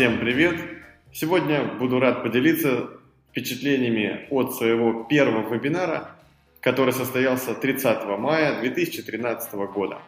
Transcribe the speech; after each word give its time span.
Всем 0.00 0.18
привет! 0.18 0.58
Сегодня 1.12 1.62
буду 1.62 2.00
рад 2.00 2.22
поделиться 2.22 2.88
впечатлениями 3.28 4.26
от 4.30 4.54
своего 4.54 5.04
первого 5.04 5.52
вебинара, 5.52 6.12
который 6.62 6.94
состоялся 6.94 7.52
30 7.52 8.06
мая 8.18 8.60
2013 8.62 9.52
года. 9.74 9.98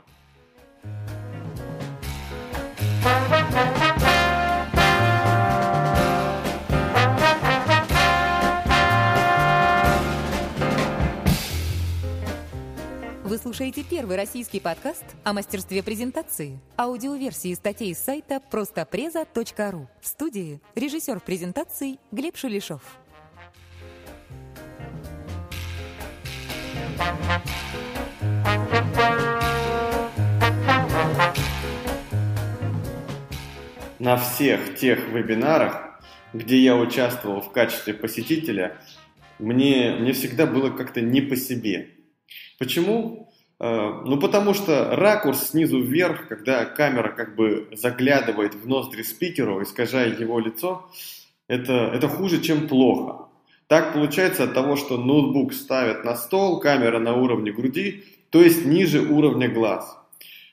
Слушаете 13.43 13.83
первый 13.83 14.17
российский 14.17 14.61
подкаст 14.61 15.05
о 15.25 15.33
мастерстве 15.33 15.83
презентации. 15.83 16.61
Аудиоверсии 16.77 17.53
статей 17.55 17.93
с 17.93 17.99
сайта 17.99 18.39
простопреза.ру. 18.39 19.89
В 20.01 20.07
студии 20.07 20.61
режиссер 20.77 21.19
презентаций 21.19 21.99
Глеб 22.13 22.37
Шулешов. 22.37 22.83
На 33.99 34.17
всех 34.19 34.77
тех 34.77 35.09
вебинарах, 35.09 36.01
где 36.33 36.59
я 36.59 36.77
участвовал 36.77 37.41
в 37.41 37.51
качестве 37.51 37.93
посетителя, 37.93 38.77
мне, 39.41 39.97
мне 39.99 40.13
всегда 40.13 40.47
было 40.47 40.71
как-то 40.71 41.01
не 41.01 41.21
по 41.21 41.35
себе– 41.35 41.91
Почему? 42.63 43.32
Э, 43.63 44.03
ну, 44.05 44.19
потому 44.19 44.55
что 44.55 44.97
ракурс 44.97 45.51
снизу 45.51 45.81
вверх, 45.81 46.27
когда 46.27 46.65
камера 46.65 47.13
как 47.13 47.37
бы 47.37 47.69
заглядывает 47.73 48.57
в 48.57 48.67
ноздри 48.67 49.03
спикеру, 49.03 49.63
искажая 49.63 50.19
его 50.19 50.41
лицо, 50.41 50.91
это, 51.47 51.73
это 51.95 52.09
хуже, 52.09 52.41
чем 52.41 52.67
плохо. 52.67 53.29
Так 53.69 53.93
получается 53.93 54.45
от 54.45 54.55
того, 54.55 54.75
что 54.75 54.99
ноутбук 54.99 55.55
ставят 55.55 56.05
на 56.05 56.17
стол, 56.17 56.59
камера 56.59 56.99
на 56.99 57.15
уровне 57.15 57.53
груди, 57.53 58.05
то 58.31 58.43
есть 58.43 58.67
ниже 58.67 59.01
уровня 59.01 59.49
глаз. 59.49 59.97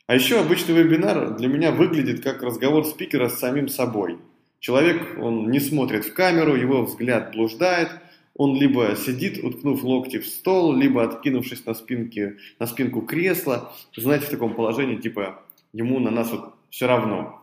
А 0.06 0.14
еще 0.14 0.40
обычный 0.40 0.76
вебинар 0.76 1.36
для 1.36 1.48
меня 1.48 1.72
выглядит 1.72 2.24
как 2.24 2.44
разговор 2.44 2.86
спикера 2.86 3.28
с 3.28 3.40
самим 3.40 3.70
собой. 3.70 4.20
Человек, 4.60 5.18
он 5.20 5.50
не 5.50 5.60
смотрит 5.60 6.06
в 6.06 6.14
камеру, 6.14 6.56
его 6.56 6.84
взгляд 6.84 7.32
блуждает– 7.32 7.90
он 8.40 8.56
либо 8.56 8.96
сидит, 8.96 9.44
уткнув 9.44 9.84
локти 9.84 10.18
в 10.18 10.26
стол, 10.26 10.74
либо 10.74 11.04
откинувшись 11.04 11.66
на, 11.66 11.74
спинке, 11.74 12.38
на 12.58 12.68
спинку 12.68 13.02
кресла. 13.02 13.74
Знаете, 13.98 14.28
в 14.28 14.30
таком 14.30 14.54
положении, 14.54 14.96
типа, 14.96 15.44
ему 15.74 16.00
на 16.00 16.10
нас 16.10 16.32
вот 16.32 16.54
все 16.70 16.88
равно. 16.88 17.42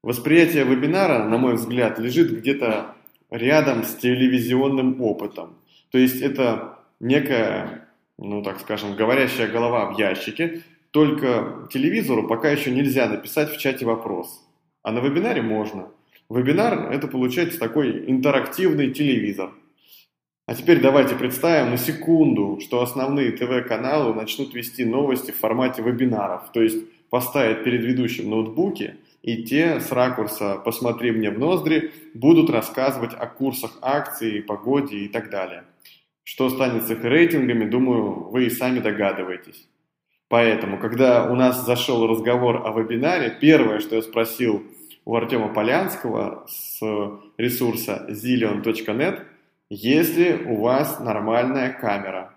Восприятие 0.00 0.62
вебинара, 0.62 1.24
на 1.24 1.38
мой 1.38 1.54
взгляд, 1.54 1.98
лежит 1.98 2.30
где-то 2.30 2.94
рядом 3.30 3.82
с 3.82 3.96
телевизионным 3.96 5.02
опытом. 5.02 5.56
То 5.90 5.98
есть 5.98 6.22
это 6.22 6.78
некая, 7.00 7.88
ну 8.16 8.40
так 8.40 8.60
скажем, 8.60 8.94
говорящая 8.94 9.50
голова 9.50 9.90
в 9.90 9.98
ящике, 9.98 10.62
только 10.92 11.68
телевизору 11.72 12.28
пока 12.28 12.48
еще 12.48 12.70
нельзя 12.70 13.08
написать 13.08 13.50
в 13.50 13.58
чате 13.58 13.84
вопрос. 13.84 14.46
А 14.84 14.92
на 14.92 15.00
вебинаре 15.00 15.42
можно. 15.42 15.88
Вебинар– 16.30 16.92
это 16.92 17.08
получается 17.08 17.58
такой 17.58 18.08
интерактивный 18.08 18.92
телевизор– 18.92 19.50
а 20.48 20.54
теперь 20.54 20.80
давайте 20.80 21.14
представим 21.14 21.72
на 21.72 21.76
секунду, 21.76 22.58
что 22.62 22.80
основные 22.80 23.32
ТВ-каналы 23.32 24.14
начнут 24.14 24.54
вести 24.54 24.82
новости 24.82 25.30
в 25.30 25.36
формате 25.36 25.82
вебинаров, 25.82 26.50
то 26.54 26.62
есть 26.62 26.78
поставят 27.10 27.64
перед 27.64 27.84
ведущим 27.84 28.30
ноутбуки, 28.30 28.94
и 29.22 29.42
те 29.42 29.78
с 29.78 29.92
ракурса 29.92 30.54
«посмотри 30.64 31.10
мне 31.10 31.30
в 31.30 31.38
ноздри» 31.38 31.92
будут 32.14 32.48
рассказывать 32.48 33.12
о 33.12 33.26
курсах 33.26 33.76
акций, 33.82 34.40
погоде 34.40 34.96
и 35.00 35.08
так 35.08 35.28
далее. 35.28 35.64
Что 36.24 36.48
станет 36.48 36.84
с 36.84 36.90
их 36.90 37.04
рейтингами, 37.04 37.68
думаю, 37.68 38.30
вы 38.30 38.46
и 38.46 38.50
сами 38.50 38.78
догадываетесь. 38.78 39.68
Поэтому, 40.28 40.78
когда 40.78 41.30
у 41.30 41.34
нас 41.34 41.66
зашел 41.66 42.06
разговор 42.06 42.66
о 42.66 42.72
вебинаре, 42.72 43.36
первое, 43.38 43.80
что 43.80 43.96
я 43.96 44.02
спросил 44.02 44.62
у 45.04 45.14
Артема 45.14 45.52
Полянского 45.52 46.46
с 46.48 46.80
ресурса 47.36 48.06
zillion.net– 48.08 49.24
если 49.70 50.44
у 50.46 50.60
вас 50.62 50.98
нормальная 50.98 51.70
камера. 51.70 52.32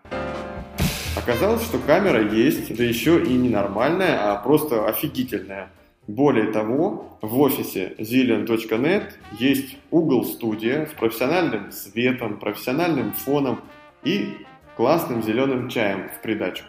Оказалось, 1.17 1.63
что 1.63 1.77
камера 1.79 2.21
есть, 2.21 2.75
да 2.75 2.83
еще 2.83 3.23
и 3.23 3.33
не 3.33 3.47
нормальная, 3.47 4.33
а 4.33 4.37
просто 4.37 4.85
офигительная. 4.87 5.69
Более 6.07 6.51
того, 6.51 7.17
в 7.21 7.39
офисе 7.39 7.93
zillion.net 7.99 9.13
есть 9.39 9.77
угол 9.91 10.25
студия 10.25 10.87
с 10.87 10.89
профессиональным 10.89 11.71
светом, 11.71 12.37
профессиональным 12.37 13.13
фоном 13.13 13.61
и 14.03 14.37
классным 14.75 15.23
зеленым 15.23 15.69
чаем 15.69 16.09
в 16.09 16.21
придачу. 16.21 16.65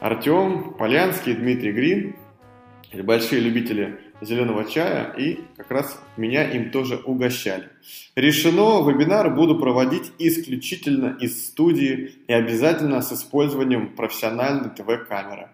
Артем, 0.00 0.74
Полянский, 0.78 1.34
Дмитрий 1.34 1.72
Грин– 1.72 2.16
большие 3.02 3.40
любители 3.40 3.98
зеленого 4.20 4.64
чая, 4.64 5.12
и 5.16 5.40
как 5.56 5.70
раз 5.70 6.00
меня 6.16 6.50
им 6.50 6.70
тоже 6.70 6.96
угощали. 6.96 7.68
Решено, 8.14 8.82
вебинар 8.88 9.34
буду 9.34 9.58
проводить 9.58 10.12
исключительно 10.18 11.16
из 11.20 11.46
студии 11.46 12.14
и 12.26 12.32
обязательно 12.32 13.02
с 13.02 13.12
использованием 13.12 13.94
профессиональной 13.94 14.70
ТВ-камеры. 14.70 15.50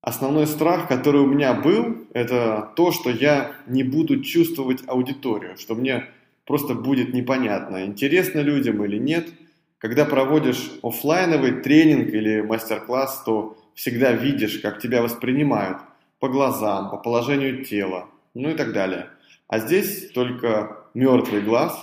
Основной 0.00 0.46
страх, 0.46 0.86
который 0.86 1.22
у 1.22 1.26
меня 1.26 1.54
был, 1.54 2.06
это 2.12 2.72
то, 2.76 2.92
что 2.92 3.10
я 3.10 3.52
не 3.66 3.82
буду 3.82 4.20
чувствовать 4.20 4.82
аудиторию, 4.86 5.56
что 5.56 5.74
мне 5.74 6.04
просто 6.46 6.74
будет 6.74 7.14
непонятно, 7.14 7.86
интересно 7.86 8.40
людям 8.40 8.84
или 8.84 8.98
нет. 8.98 9.28
Когда 9.78 10.04
проводишь 10.04 10.70
офлайновый 10.82 11.62
тренинг 11.62 12.08
или 12.08 12.42
мастер-класс, 12.42 13.22
то 13.24 13.58
всегда 13.74 14.12
видишь, 14.12 14.58
как 14.58 14.78
тебя 14.78 15.02
воспринимают– 15.02 15.78
по 16.24 16.30
глазам, 16.30 16.88
по 16.88 16.96
положению 16.96 17.66
тела, 17.66 18.08
ну 18.32 18.48
и 18.48 18.54
так 18.54 18.72
далее. 18.72 19.10
А 19.46 19.58
здесь 19.58 20.10
только 20.12 20.78
мертвый 20.94 21.42
глаз, 21.42 21.78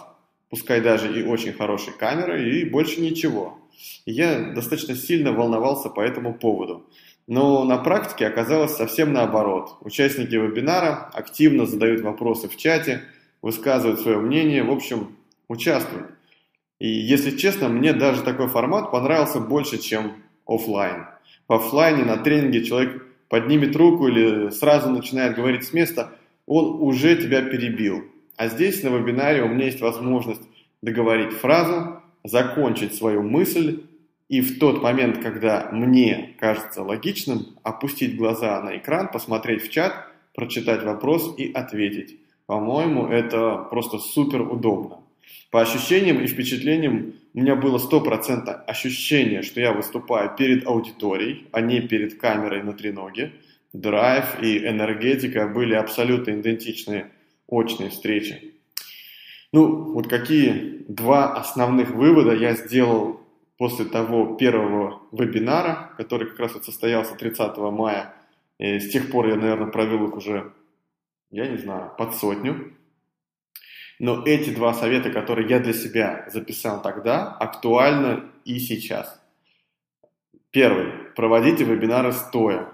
пускай 0.49 0.81
даже 0.81 1.13
и 1.13 1.23
очень 1.23 1.53
хорошей 1.53 1.93
камерой, 1.93 2.49
и 2.49 2.65
больше 2.67 3.01
ничего. 3.01 3.59
я 4.07 4.51
достаточно 4.55 4.95
сильно 4.95 5.31
волновался 5.31 5.89
по 5.89 6.01
этому 6.01 6.33
поводу. 6.33 6.87
Но 7.27 7.63
на 7.65 7.77
практике 7.77 8.25
оказалось 8.25 8.75
совсем 8.75 9.13
наоборот. 9.13 9.77
Участники 9.81 10.33
вебинара 10.33 11.11
активно 11.13 11.67
задают 11.67 12.01
вопросы 12.01 12.49
в 12.49 12.57
чате, 12.57 13.03
высказывают 13.43 13.99
свое 13.99 14.17
мнение, 14.17 14.63
в 14.63 14.71
общем, 14.71 15.17
участвуют. 15.49 16.07
И 16.79 16.87
если 16.87 17.37
честно, 17.37 17.69
мне 17.69 17.93
даже 17.93 18.23
такой 18.23 18.47
формат 18.47 18.89
понравился 18.89 19.39
больше, 19.39 19.77
чем 19.77 20.13
офлайн. 20.47 21.05
В 21.47 21.53
офлайне 21.53 22.05
на 22.05 22.17
тренинге 22.17 22.63
человек 22.63 23.05
поднимет 23.31 23.77
руку 23.77 24.07
или 24.07 24.49
сразу 24.49 24.89
начинает 24.89 25.35
говорить 25.35 25.63
с 25.63 25.71
места, 25.71 26.11
он 26.45 26.81
уже 26.81 27.15
тебя 27.15 27.41
перебил. 27.41 28.03
А 28.35 28.49
здесь 28.49 28.83
на 28.83 28.89
вебинаре 28.89 29.41
у 29.41 29.47
меня 29.47 29.65
есть 29.65 29.79
возможность 29.79 30.41
договорить 30.81 31.31
фразу, 31.31 32.01
закончить 32.25 32.93
свою 32.93 33.23
мысль 33.23 33.83
и 34.27 34.41
в 34.41 34.59
тот 34.59 34.83
момент, 34.83 35.19
когда 35.19 35.69
мне 35.71 36.35
кажется 36.39 36.83
логичным, 36.83 37.55
опустить 37.63 38.17
глаза 38.17 38.61
на 38.61 38.77
экран, 38.77 39.09
посмотреть 39.09 39.63
в 39.63 39.71
чат, 39.71 39.93
прочитать 40.35 40.83
вопрос 40.83 41.33
и 41.37 41.53
ответить. 41.53 42.19
По-моему, 42.47 43.07
это 43.07 43.65
просто 43.69 43.97
супер 43.97 44.41
удобно. 44.41 44.97
По 45.51 45.61
ощущениям 45.61 46.21
и 46.21 46.27
впечатлениям 46.27 47.13
у 47.33 47.39
меня 47.39 47.55
было 47.55 47.77
стопроцентное 47.77 48.55
ощущение, 48.55 49.41
что 49.41 49.59
я 49.59 49.73
выступаю 49.73 50.35
перед 50.37 50.65
аудиторией, 50.65 51.47
а 51.51 51.61
не 51.61 51.81
перед 51.81 52.19
камерой 52.19 52.63
на 52.63 52.73
треноге. 52.73 53.33
Драйв 53.73 54.41
и 54.41 54.67
энергетика 54.67 55.47
были 55.47 55.75
абсолютно 55.75 56.31
идентичные 56.31 57.11
очные 57.47 57.89
встречи. 57.89 58.53
Ну, 59.53 59.93
вот 59.93 60.07
какие 60.07 60.85
два 60.87 61.33
основных 61.35 61.91
вывода 61.91 62.33
я 62.33 62.53
сделал 62.55 63.21
после 63.57 63.85
того 63.85 64.35
первого 64.35 65.01
вебинара, 65.11 65.91
который 65.97 66.27
как 66.27 66.39
раз 66.39 66.53
вот 66.53 66.65
состоялся 66.65 67.15
30 67.15 67.57
мая. 67.57 68.13
И 68.57 68.79
с 68.79 68.89
тех 68.89 69.11
пор 69.11 69.27
я, 69.27 69.35
наверное, 69.35 69.67
провел 69.67 70.07
их 70.07 70.15
уже, 70.15 70.53
я 71.29 71.47
не 71.47 71.57
знаю, 71.57 71.91
под 71.97 72.15
сотню. 72.15 72.73
Но 74.03 74.23
эти 74.25 74.49
два 74.49 74.73
совета, 74.73 75.11
которые 75.11 75.47
я 75.47 75.59
для 75.59 75.73
себя 75.73 76.25
записал 76.33 76.81
тогда, 76.81 77.27
актуальны 77.39 78.23
и 78.45 78.57
сейчас. 78.57 79.21
Первый. 80.49 80.87
Проводите 81.15 81.65
вебинары 81.65 82.11
стоя. 82.11 82.69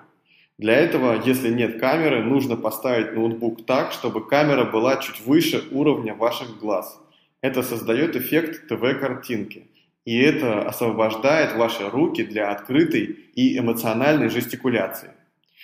Для 0.58 0.76
этого, 0.76 1.22
если 1.22 1.50
нет 1.50 1.82
камеры, 1.82 2.24
нужно 2.24 2.56
поставить 2.56 3.14
ноутбук 3.14 3.66
так, 3.66 3.92
чтобы 3.92 4.26
камера 4.26 4.64
была 4.64 4.96
чуть 5.02 5.20
выше 5.20 5.66
уровня 5.72 6.16
ваших 6.16 6.60
глаз. 6.60 6.98
Это 7.42 7.62
создает 7.62 8.16
эффект 8.16 8.70
ТВ-картинки. 8.70 9.68
И 10.06 10.18
это 10.18 10.62
освобождает 10.62 11.58
ваши 11.58 11.90
руки 11.90 12.24
для 12.24 12.52
открытой 12.52 13.04
и 13.36 13.60
эмоциональной 13.60 14.30
жестикуляции. 14.30 15.10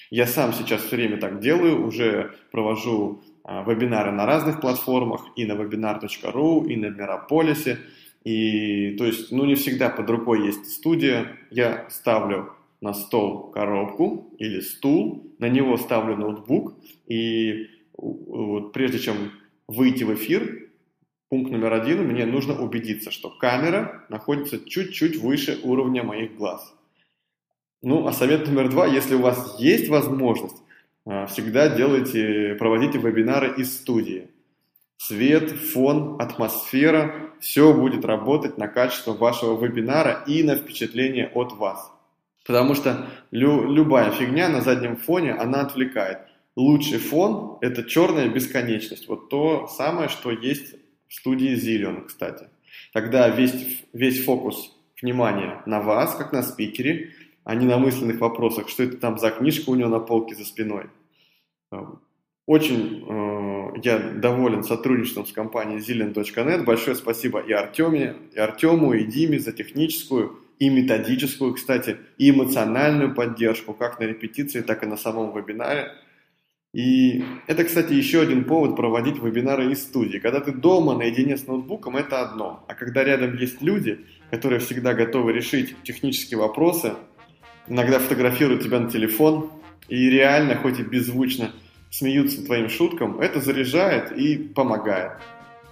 Я 0.10 0.28
сам 0.28 0.52
сейчас 0.52 0.82
все 0.82 0.98
время 0.98 1.22
так 1.22 1.40
делаю, 1.40 1.88
уже 1.88 2.36
провожу 2.52 3.24
вебинары 3.46 4.12
на 4.12 4.26
разных 4.26 4.62
платформах, 4.62 5.26
и 5.36 5.46
на 5.46 5.54
webinar.ru, 5.54 6.68
и 6.68 6.76
на 6.76 6.88
Мирополисе. 6.88 7.80
И 8.24 8.96
то 8.98 9.06
есть, 9.06 9.32
ну, 9.32 9.46
не 9.46 9.56
всегда 9.56 9.90
под 9.90 10.10
рукой 10.10 10.46
есть 10.46 10.72
студия. 10.72 11.38
Я 11.52 11.88
ставлю 11.90 12.54
на 12.82 12.94
стол 12.94 13.52
коробку 13.52 14.34
или 14.38 14.60
стул, 14.60 15.34
на 15.40 15.50
него 15.50 15.78
ставлю 15.78 16.18
ноутбук, 16.18 16.76
и 17.08 17.70
вот 17.98 18.74
прежде 18.74 19.00
чем 19.00 19.16
выйти 19.68 20.04
в 20.04 20.14
эфир, 20.14 20.70
пункт 21.30 21.52
номер 21.52 21.74
один, 21.74 22.04
мне 22.04 22.26
нужно 22.26 22.62
убедиться, 22.62 23.10
что 23.12 23.30
камера 23.30 24.06
находится 24.10 24.60
чуть-чуть 24.64 25.18
выше 25.18 25.60
уровня 25.64 26.04
моих 26.04 26.36
глаз. 26.36 26.74
Ну, 27.82 28.08
а 28.08 28.14
совет 28.14 28.48
номер 28.48 28.70
два, 28.70 28.86
если 28.88 29.16
у 29.16 29.22
вас 29.22 29.58
есть 29.60 29.90
возможность, 29.90 30.58
а, 30.58 30.63
всегда 31.06 31.70
делайте, 31.70 32.56
проводите 32.56 32.98
вебинары 32.98 33.54
из 33.58 33.76
студии. 33.76 34.30
Свет, 34.98 35.50
фон, 35.50 36.22
атмосфера, 36.22 37.32
все 37.40 37.74
будет 37.74 38.06
работать 38.06 38.58
на 38.58 38.68
качество 38.68 39.14
вашего 39.14 39.62
вебинара 39.62 40.24
и 40.28 40.44
на 40.44 40.56
впечатление 40.56 41.30
от 41.34 41.52
вас. 41.54 41.92
Потому 42.46 42.76
что 42.76 43.08
лю, 43.32 43.70
любая 43.72 44.12
фигня 44.12 44.50
на 44.50 44.62
заднем 44.62 44.98
фоне, 44.98 45.34
она 45.34 45.62
отвлекает. 45.62 46.20
Лучший 46.56 47.00
фон– 47.00 47.58
это 47.62 47.84
черная 47.84 48.30
бесконечность. 48.30 49.08
Вот 49.08 49.30
то 49.30 49.68
самое, 49.68 50.08
что 50.08 50.32
есть 50.32 50.76
в 51.08 51.14
студии 51.14 51.56
Zillion, 51.56 52.06
кстати. 52.06 52.48
Тогда 52.94 53.28
весь, 53.30 53.84
весь 53.92 54.24
фокус 54.24 54.76
внимания 55.02 55.62
на 55.66 55.82
вас, 55.82 56.16
как 56.16 56.32
на 56.32 56.44
спикере, 56.44 57.12
а 57.44 57.56
не 57.56 57.66
на 57.66 57.78
мысленных 57.78 58.20
вопросах, 58.20 58.70
что 58.70 58.84
это 58.84 58.98
там 58.98 59.18
за 59.18 59.32
книжка 59.32 59.70
у 59.70 59.76
него 59.76 59.90
на 59.90 60.00
полке 60.00 60.36
за 60.36 60.46
спиной. 60.46 60.86
Очень 62.46 63.06
э, 63.08 63.80
я 63.84 64.00
доволен 64.00 64.64
сотрудничеством 64.64 65.26
с 65.26 65.32
компанией 65.32 65.80
Zillion.net. 65.80 66.64
Большое 66.64 66.96
спасибо 66.96 67.40
и 67.40 67.54
Артеме, 67.54 68.16
и 68.34 68.40
Артему, 68.40 68.94
и 68.94 69.06
Диме 69.06 69.40
за 69.40 69.54
техническую 69.54 70.40
и 70.60 70.70
методическую, 70.70 71.54
кстати, 71.54 71.98
и 72.18 72.30
эмоциональную 72.30 73.14
поддержку, 73.14 73.74
как 73.74 74.00
на 74.00 74.04
репетиции, 74.04 74.62
так 74.62 74.84
и 74.84 74.88
на 74.88 74.98
самом 74.98 75.36
вебинаре. 75.36 75.92
И 76.74 77.24
это, 77.48 77.64
кстати, 77.64 77.94
еще 77.94 78.22
один 78.22 78.46
повод 78.46 78.76
проводить 78.76 79.22
вебинары 79.22 79.72
из 79.72 79.84
студии. 79.84 80.18
Когда 80.18 80.40
ты 80.40 80.52
дома 80.52 80.98
наедине 80.98 81.38
с 81.38 81.46
ноутбуком, 81.48 81.98
это 81.98 82.22
одно. 82.22 82.66
А 82.68 82.74
когда 82.74 83.04
рядом 83.04 83.36
есть 83.36 83.62
люди, 83.62 84.06
которые 84.32 84.60
всегда 84.60 84.94
готовы 84.94 85.34
решить 85.34 85.76
технические 85.84 86.40
вопросы, 86.40 86.94
иногда 87.68 88.00
фотографируют 88.00 88.64
тебя 88.64 88.80
на 88.80 88.90
телефон 88.90 89.52
и 89.88 90.10
реально, 90.10 90.56
хоть 90.56 90.80
и 90.80 90.84
беззвучно, 90.84 91.52
смеются 91.90 92.44
твоим 92.46 92.70
шуткам, 92.70 93.20
это 93.20 93.40
заряжает 93.40 94.12
и 94.12 94.38
помогает. 94.38 95.14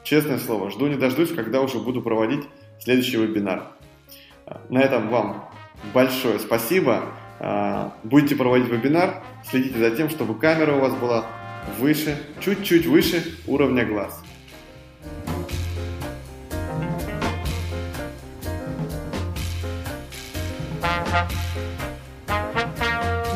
Честное 0.03 0.37
слово, 0.39 0.69
жду 0.71 0.87
не 0.87 0.95
дождусь, 0.95 1.31
когда 1.31 1.61
уже 1.61 1.79
буду 1.79 2.01
проводить 2.01 2.43
следующий 2.79 3.17
вебинар. 3.17 3.67
На 4.69 4.81
этом 4.81 5.09
вам 5.09 5.49
большое 5.93 6.39
спасибо. 6.39 7.05
А, 7.39 7.95
будете 8.03 8.35
проводить 8.35 8.67
вебинар, 8.67 9.23
следите 9.49 9.79
за 9.79 9.91
тем, 9.91 10.09
чтобы 10.09 10.37
камера 10.37 10.75
у 10.75 10.79
вас 10.79 10.93
была 10.93 11.25
выше, 11.79 12.17
чуть-чуть 12.39 12.85
выше 12.85 13.23
уровня 13.47 13.83
глаз. 13.83 14.21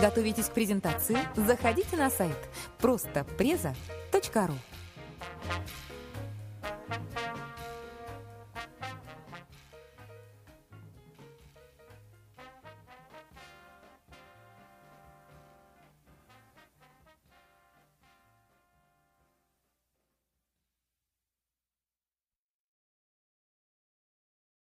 Готовитесь 0.01 0.45
к 0.45 0.53
презентации? 0.53 1.17
Заходите 1.35 1.97
на 1.97 2.09
сайт 2.09 2.37
просто 2.79 3.25
преза.ру 3.37 4.53